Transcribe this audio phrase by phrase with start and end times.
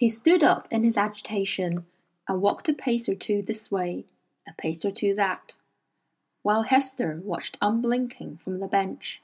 [0.00, 1.84] He stood up in his agitation
[2.26, 4.06] and walked a pace or two this way,
[4.48, 5.52] a pace or two that,
[6.40, 9.20] while Hester watched unblinking from the bench.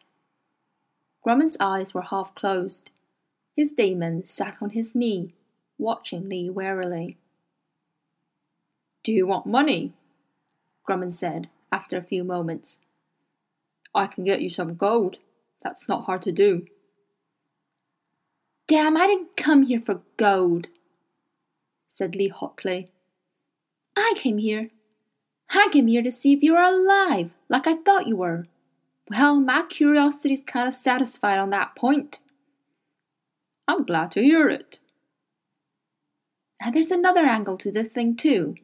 [1.27, 2.91] Grumman's eyes were half closed.
[3.57, 5.33] His daemon sat on his knee,
[5.79, 7.17] watching Lee warily.
[9.03, 9.95] Do you want money?
[10.87, 12.77] Grumman said after a few moments.
[13.95, 15.17] I can get you some gold.
[15.63, 16.67] That's not hard to do.
[18.69, 20.67] Damn, I didn't come here for gold,
[21.97, 22.91] said Lee hotly.
[23.97, 24.69] I came here.
[25.49, 28.47] I came here to see if you were alive, like I thought you were.
[29.09, 32.19] Well, my curiosity's kind of satisfied on that point.
[33.67, 34.79] I'm glad to hear it.
[36.61, 38.57] And there's another angle to this thing, too,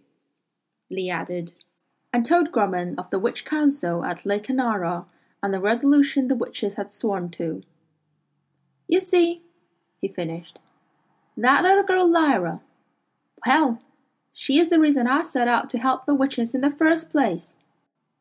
[0.91, 1.53] Lee added,
[2.13, 5.07] and told Grumman of the Witch Council at Lake Enara
[5.43, 7.63] and the resolution the witches had sworn to.
[8.89, 9.43] You see,
[10.03, 10.59] he finished,
[11.37, 12.61] that little girl Lyra,
[13.47, 13.81] well,
[14.33, 17.57] she is the reason I set out to help the witches in the first place.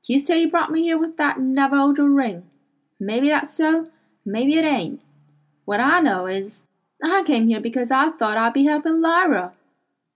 [0.07, 2.43] You say you brought me here with that Navajo ring.
[2.99, 3.87] Maybe that's so,
[4.25, 5.01] maybe it ain't.
[5.65, 6.63] What I know is,
[7.03, 9.53] I came here because I thought I'd be helping Lyra.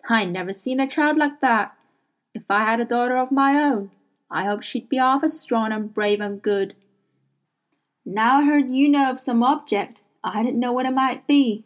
[0.09, 1.75] I never seen a child like that.
[2.33, 3.91] If I had a daughter of my own,
[4.29, 6.75] I hope she'd be half as strong and brave and good.
[8.05, 11.63] Now I heard you know of some object, I didn't know what it might be.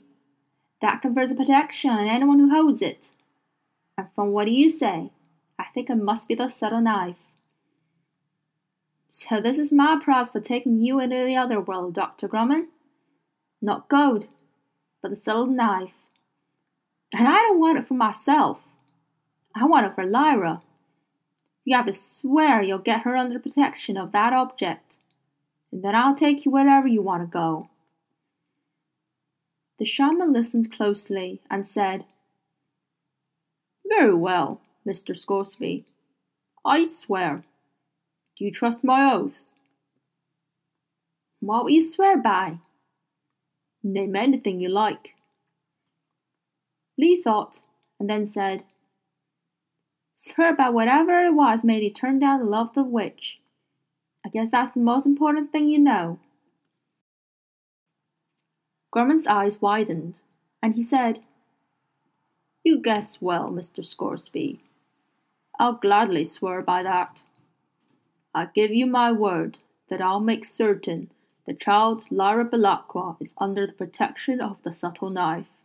[0.82, 3.12] That confers a protection on anyone who holds it.
[4.00, 5.12] And from what do you say,
[5.60, 7.18] I think it must be the subtle knife.
[9.10, 12.30] So this is my prize for taking you into the other world, Dr.
[12.30, 12.68] Grumman.
[13.62, 14.28] Not gold,
[15.02, 15.96] but the subtle knife.
[17.14, 18.62] And I don't want it for myself.
[19.54, 20.62] I want it for Lyra.
[21.66, 24.96] You have to swear you'll get her under protection of that object,
[25.74, 27.70] and then I'll take you wherever you want to go.
[29.78, 32.06] The shaman listened closely and said,
[33.90, 35.18] Very well, Mr.
[35.18, 35.86] Scoresby.
[36.64, 37.44] I swear.
[38.38, 39.52] Do you trust my oath?
[41.40, 42.60] What will you swear by?
[43.82, 45.16] Name anything you like.
[46.98, 47.62] Lee thought,
[48.00, 48.64] and then said,
[50.16, 53.40] Swear by whatever it was made you turn down the love of the witch.
[54.26, 56.20] I guess that's the most important thing you know.
[58.94, 60.16] Grumman's eyes widened,
[60.62, 61.22] and he said,
[62.70, 63.84] You guess well, Mr.
[63.84, 64.60] Scoresby.
[65.60, 67.24] I'll gladly swear by that.
[68.32, 69.58] I give you my word
[69.90, 71.10] that I'll make certain
[71.48, 75.58] the child Lyra Belacqua is under the protection of the subtle knife.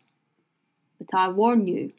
[0.98, 1.92] But I warn you,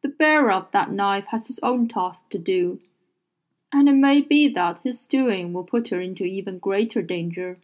[0.00, 2.78] the bearer of that knife has his own task to do,
[3.72, 7.56] and it may be that his doing will put her into even greater danger.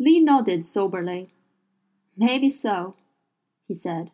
[0.00, 1.30] Lee nodded soberly.
[2.16, 2.96] Maybe so,
[3.68, 4.10] he said.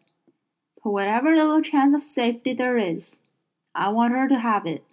[0.82, 3.20] But whatever little chance of safety there is,
[3.75, 4.84] I want her to have it.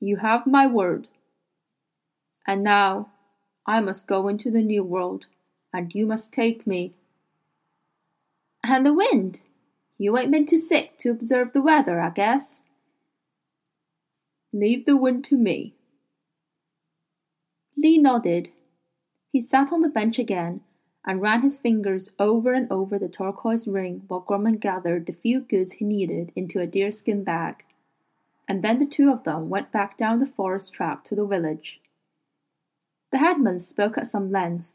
[0.00, 1.08] You have my word.
[2.46, 3.08] And now
[3.66, 5.26] I must go into the new world,
[5.72, 6.92] and you must take me.
[8.62, 9.40] And the wind?
[9.98, 12.62] You ain't been too sick to observe the weather, I guess.
[14.52, 15.74] Leave the wind to me.
[17.76, 18.50] Lee nodded.
[19.32, 20.60] He sat on the bench again
[21.06, 25.40] and ran his fingers over and over the turquoise ring while Grumman gathered the few
[25.40, 27.64] goods he needed into a deerskin bag.
[28.48, 31.80] And then the two of them went back down the forest track to the village.
[33.10, 34.72] The headman spoke at some length.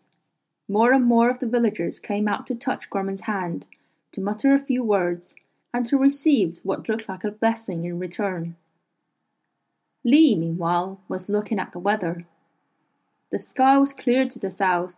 [0.67, 3.65] More and more of the villagers came out to touch Grumman's hand,
[4.11, 5.35] to mutter a few words,
[5.73, 8.55] and to receive what looked like a blessing in return.
[10.03, 12.25] Lee, meanwhile, was looking at the weather.
[13.31, 14.95] The sky was clear to the south,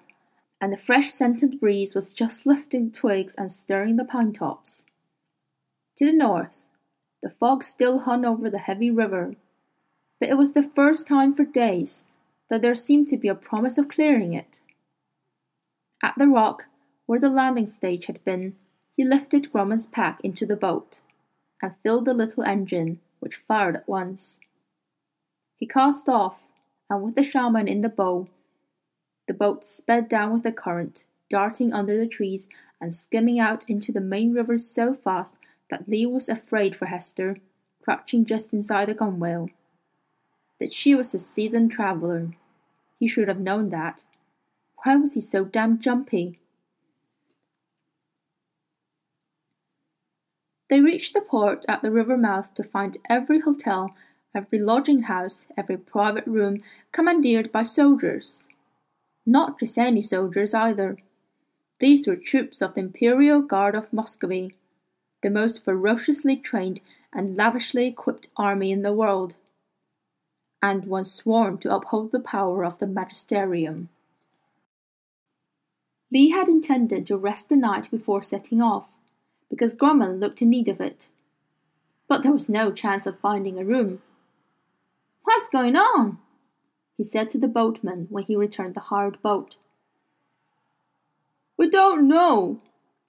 [0.62, 4.86] and the fresh scented breeze was just lifting twigs and stirring the pine tops.
[5.98, 6.68] To the north,
[7.24, 9.36] the fog still hung over the heavy river,
[10.20, 12.04] but it was the first time for days
[12.50, 14.62] that there seemed to be a promise of clearing it.
[16.04, 16.66] At the rock
[17.08, 18.56] where the landing stage had been,
[18.96, 21.02] he lifted Grumman's pack into the boat
[21.62, 24.40] and filled the little engine, which fired at once.
[25.56, 26.38] He cast off
[26.90, 28.28] and with the shaman in the bow,
[29.32, 32.50] the boat sped down with the current, darting under the trees
[32.82, 35.38] and skimming out into the main river so fast
[35.70, 37.38] that Lee was afraid for Hester,
[37.82, 39.52] crouching just inside the gunwale.
[40.60, 42.32] That she was a seasoned traveller.
[43.00, 44.04] He should have known that.
[44.84, 46.38] Why was he so damn jumpy?
[50.70, 53.96] They reached the port at the river mouth to find every hotel
[54.36, 58.48] every lodging house, every private room commandeered by soldiers.
[59.26, 60.98] Not just any soldiers either.
[61.80, 64.56] These were troops of the Imperial Guard of Muscovy,
[65.22, 66.82] the most ferociously trained
[67.14, 69.36] and lavishly equipped army in the world,
[70.62, 73.90] and one sworn to uphold the power of the magisterium.
[76.12, 78.98] Lee had intended to rest the night before setting off,
[79.50, 81.08] because Grumman looked in need of it.
[82.08, 84.02] But there was no chance of finding a room.
[85.24, 86.18] What's going on?
[87.02, 89.56] He said to the boatman when he returned the hired boat.
[91.58, 92.62] We don't know.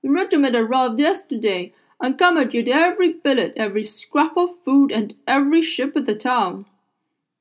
[0.02, 5.94] The regiment arrived yesterday and commandeered every billet, every scrap of food, and every ship
[5.94, 6.64] in the town.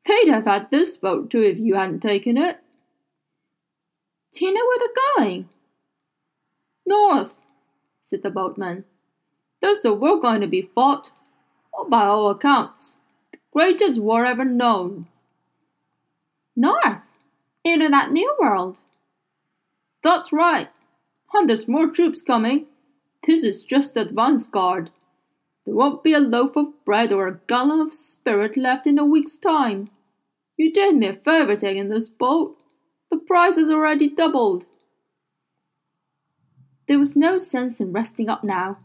[0.06, 2.60] They'd have had this boat too if you hadn't taken it.
[4.34, 5.50] Do you know where they're going?
[6.86, 7.38] North,
[8.02, 8.84] said the boatman.
[9.62, 11.12] There's a war going to be fought,
[11.88, 12.98] by all accounts,
[13.32, 15.08] the greatest war ever known.
[16.56, 17.14] North?
[17.64, 18.78] Into that new world?
[20.04, 20.70] That's right.
[21.34, 22.66] And there's more troops coming.
[23.26, 24.90] This is just the advance guard.
[25.66, 29.06] There won't be a loaf of bread or a gallon of spirit left in a
[29.06, 29.90] week's time.
[30.58, 32.58] You did me a favor taking this boat.
[33.12, 34.66] The price has already doubled.
[36.88, 38.80] There was no sense in resting up now,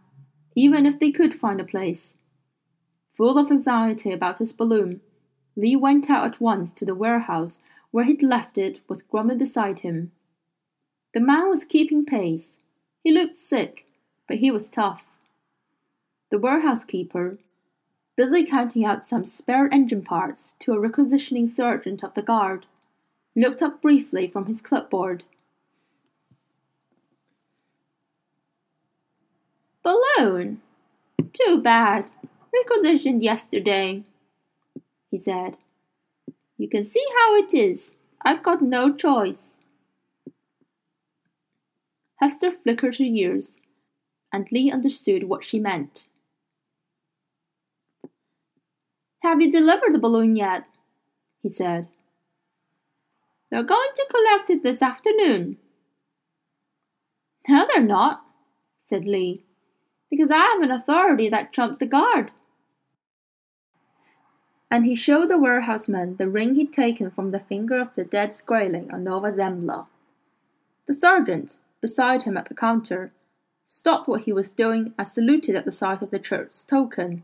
[0.54, 2.14] even if they could find a place.
[3.16, 5.00] Full of anxiety about his balloon,
[5.56, 7.60] Lee went out at once to the warehouse
[7.90, 10.12] where he'd left it with Grumman beside him.
[11.14, 12.58] The man was keeping pace.
[13.02, 13.86] He looked sick,
[14.28, 15.06] but he was tough.
[16.30, 17.38] The warehouse keeper,
[18.16, 22.66] busy counting out some spare engine parts to a requisitioning sergeant of the guard,
[23.34, 25.24] looked up briefly from his clipboard
[29.86, 30.60] Balloon?
[31.32, 32.10] Too bad.
[32.52, 34.02] Requisitioned yesterday,
[35.10, 35.56] he said.
[36.56, 37.96] You can see how it is.
[38.24, 39.58] I've got no choice.
[42.16, 43.58] Hester flickered her ears,
[44.32, 46.06] and Lee understood what she meant.
[49.22, 50.64] Have you delivered the balloon yet?
[51.42, 51.88] he said.
[53.50, 55.58] They're going to collect it this afternoon.
[57.48, 58.22] No, they're not,
[58.78, 59.46] said Lee
[60.10, 62.30] because I have an authority that trumps the guard.
[64.70, 68.30] And he showed the warehouseman the ring he'd taken from the finger of the dead
[68.30, 69.86] Skraeling on Nova Zembla.
[70.86, 73.12] The sergeant, beside him at the counter,
[73.66, 77.22] stopped what he was doing and saluted at the sight of the church's token.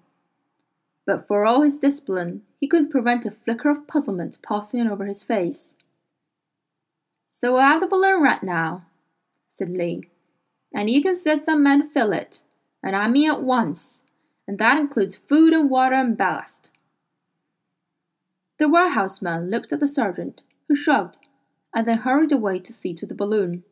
[1.05, 5.25] But for all his discipline, he couldn't prevent a flicker of puzzlement passing over his
[5.25, 5.77] face.
[7.31, 8.87] So we'll have the balloon right now,
[9.51, 10.09] said Lee,
[10.73, 12.43] and you can set some men to fill it
[12.83, 14.01] and I mean at once,
[14.47, 16.71] and that includes food and water and ballast.
[18.59, 21.17] The warehouseman looked at the sergeant, who shrugged,
[21.75, 23.65] and then hurried away to see to the balloon.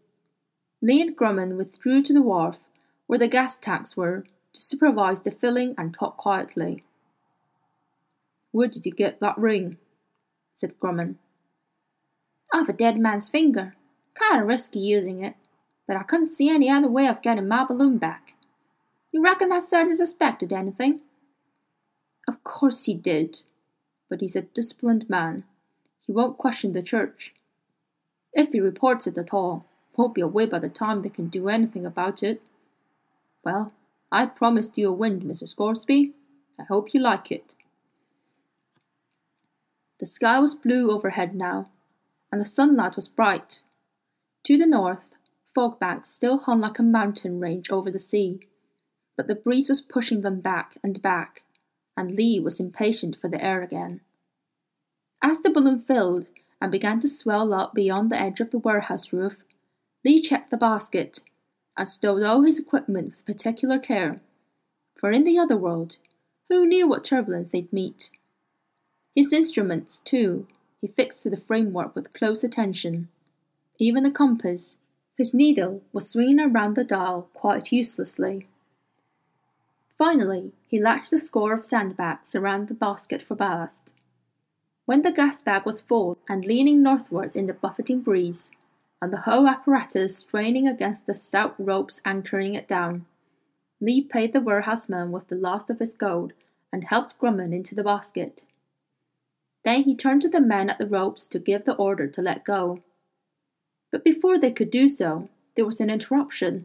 [0.83, 2.59] Lee and Grumman withdrew to the wharf,
[3.07, 6.83] where the gas tanks were, to supervise the filling and talk quietly.
[8.53, 9.77] Where did you get that ring?
[10.55, 11.17] said Grumman.
[12.53, 13.75] Off a dead man's finger.
[14.19, 15.35] Kinda risky using it,
[15.87, 18.35] but I couldn't see any other way of getting my balloon back.
[19.13, 21.01] You reckon that sergeant suspected anything?
[22.29, 23.41] Of course he did,
[24.11, 25.45] but he's a disciplined man.
[26.07, 27.33] He won't question the church.
[28.35, 29.65] If he reports it at all,
[29.97, 32.43] won't be away by the time they can do anything about it.
[33.43, 33.73] Well,
[34.13, 35.49] I promised you a wind, Mr.
[35.49, 36.13] Scoresby.
[36.59, 37.55] I hope you like it.
[39.99, 41.71] The sky was blue overhead now,
[42.31, 43.61] and the sunlight was bright.
[44.45, 45.13] To the north,
[45.55, 48.41] fog banks still hung like a mountain range over the sea
[49.21, 51.43] but the breeze was pushing them back and back,
[52.01, 54.01] and Lee was impatient for the air again.
[55.23, 56.29] As the balloon filled
[56.59, 59.45] and began to swell up beyond the edge of the warehouse roof,
[60.03, 61.21] Lee checked the basket
[61.77, 64.21] and stowed all his equipment with particular care,
[64.99, 65.97] for in the other world,
[66.49, 68.09] who knew what turbulence they'd meet?
[69.15, 70.47] His instruments, too,
[70.81, 73.09] he fixed to the framework with close attention.
[73.79, 74.79] Even the compass,
[75.19, 78.47] whose needle was swinging around the dial quite uselessly.
[80.01, 83.91] Finally, he latched a score of sandbags around the basket for ballast.
[84.87, 88.51] When the gas bag was full and leaning northwards in the buffeting breeze,
[89.03, 93.05] and the whole apparatus straining against the stout ropes anchoring it down,
[93.79, 96.33] Lee paid the warehouseman with the last of his gold
[96.73, 98.45] and helped Grumman into the basket.
[99.65, 102.47] Then he turned to the men at the ropes to give the order to let
[102.47, 102.83] go.
[103.93, 106.65] But before they could do so, there was an interruption.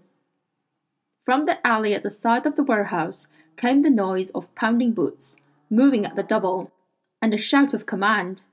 [1.25, 3.25] From the alley at the side of the warehouse
[3.57, 5.37] came the noise of pounding boots,
[5.71, 6.71] moving at the double,
[7.19, 8.43] and a shout of command.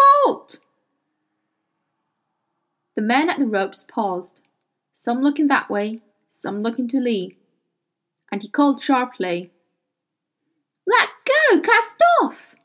[0.00, 0.58] Halt!
[2.96, 4.40] The men at the ropes paused,
[4.94, 6.00] some looking that way,
[6.30, 7.36] some looking to Lee,
[8.32, 9.50] and he called sharply,
[10.86, 11.60] Let go!
[11.60, 12.56] Cast off!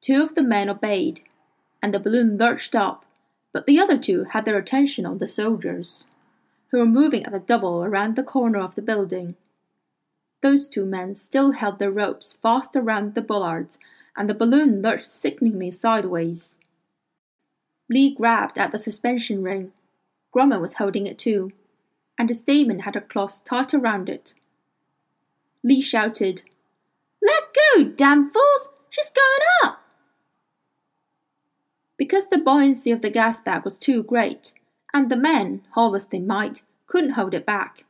[0.00, 1.22] Two of the men obeyed,
[1.82, 3.04] and the balloon lurched up,
[3.52, 6.04] but the other two had their attention on the soldiers,
[6.74, 9.36] who were moving at a double around the corner of the building.
[10.42, 13.78] Those two men still held their ropes fast around the bollards,
[14.16, 16.58] and the balloon lurched sickeningly sideways.
[17.88, 19.70] Lee grabbed at the suspension ring.
[20.34, 21.52] Grumman was holding it too,
[22.18, 24.34] and the Stayman had her cloth tight around it.
[25.62, 26.42] Lee shouted,
[27.22, 28.68] Let go, damn fools!
[28.90, 29.80] She's going up!
[31.96, 34.54] Because the buoyancy of the gas bag was too great,
[34.94, 37.84] and the men, haul as they might, couldn't hold it back.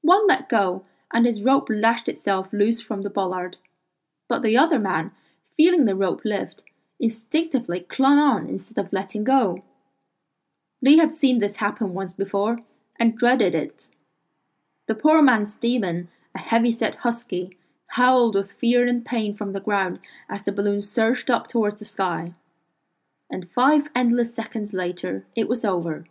[0.00, 3.56] One let go, and his rope lashed itself loose from the bollard.
[4.28, 5.10] But the other man,
[5.56, 6.62] feeling the rope lift,
[7.00, 9.64] instinctively clung on instead of letting go.
[10.80, 12.60] Lee had seen this happen once before,
[13.00, 13.88] and dreaded it.
[14.86, 17.56] The poor man's daemon, a heavy-set husky,
[17.92, 21.84] howled with fear and pain from the ground as the balloon surged up towards the
[21.84, 22.34] sky.
[23.30, 26.04] And five endless seconds later, it was over.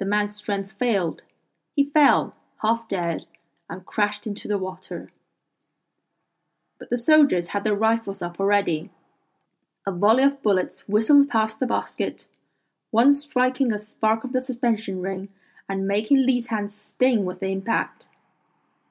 [0.00, 1.20] The man's strength failed.
[1.76, 3.26] He fell, half dead,
[3.68, 5.10] and crashed into the water.
[6.78, 8.88] But the soldiers had their rifles up already.
[9.86, 12.26] A volley of bullets whistled past the basket,
[12.90, 15.28] one striking a spark of the suspension ring
[15.68, 18.08] and making Lee's hands sting with the impact.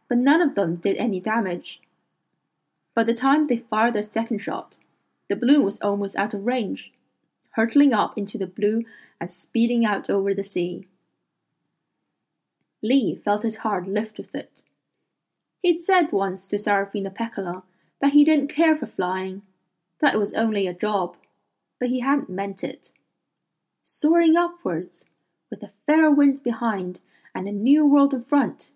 [0.07, 1.81] But none of them did any damage.
[2.93, 4.77] By the time they fired their second shot,
[5.27, 6.91] the balloon was almost out of range,
[7.51, 8.83] hurtling up into the blue
[9.19, 10.85] and speeding out over the sea.
[12.81, 14.63] Lee felt his heart lift with it.
[15.61, 17.63] He'd said once to Serafina Pekkala
[18.01, 19.41] that he didn't care for flying,
[19.99, 21.17] that it was only a job,
[21.79, 22.91] but he hadn't meant it.
[23.83, 25.05] Soaring upwards,
[25.49, 26.99] with a fair wind behind
[27.35, 28.71] and a new world in front.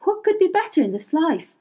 [0.00, 1.52] What could be better in this life?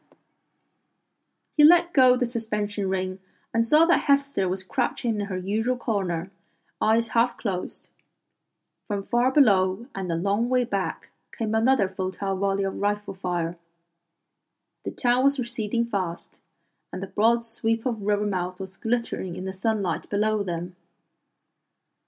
[1.57, 3.19] He let go the suspension ring
[3.53, 6.31] and saw that Hester was crouching in her usual corner,
[6.81, 7.89] eyes half closed.
[8.87, 11.10] From far below and a long way back
[11.41, 13.57] came another futile volley of rifle fire.
[14.85, 16.35] The town was receding fast,
[16.93, 20.75] and the broad sweep of Rivermouth was glittering in the sunlight below them.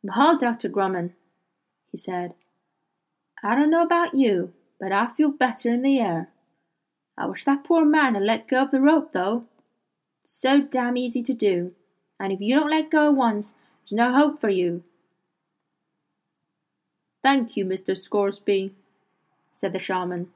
[0.04, 0.70] Well, Dr.
[0.70, 1.14] Grumman,
[1.92, 2.36] he said,
[3.44, 6.30] I don't know about you, but I feel better in the air.
[7.18, 9.46] I wish that poor man had let go of the rope, though.
[10.24, 11.74] It's so damn easy to do,
[12.20, 14.84] and if you don't let go once, there's no hope for you.
[17.24, 17.98] Thank you, Mr.
[17.98, 18.76] Scoresby,
[19.54, 20.30] said the shaman.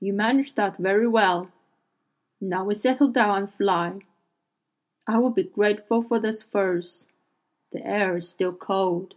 [0.00, 1.50] You managed that very well.
[2.40, 4.00] Now we settle down and fly.
[5.06, 7.08] I will be grateful for those furs.
[7.72, 9.14] The air is still cold.